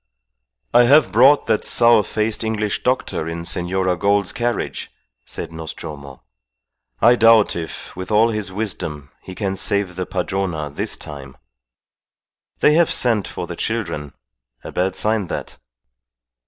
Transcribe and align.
"I 0.73 0.85
have 0.85 1.11
brought 1.11 1.45
that 1.45 1.63
sour 1.63 2.01
faced 2.01 2.43
English 2.43 2.81
doctor 2.81 3.27
in 3.29 3.45
Senora 3.45 3.95
Gould's 3.95 4.33
carriage," 4.33 4.91
said 5.25 5.51
Nostromo. 5.51 6.23
"I 7.03 7.15
doubt 7.15 7.55
if, 7.55 7.95
with 7.95 8.09
all 8.09 8.29
his 8.31 8.51
wisdom, 8.51 9.11
he 9.21 9.35
can 9.35 9.55
save 9.55 9.95
the 9.95 10.07
Padrona 10.07 10.71
this 10.71 10.97
time. 10.97 11.37
They 12.61 12.73
have 12.73 12.89
sent 12.91 13.27
for 13.27 13.45
the 13.45 13.55
children. 13.55 14.13
A 14.63 14.71
bad 14.71 14.95
sign 14.95 15.27
that." 15.27 15.59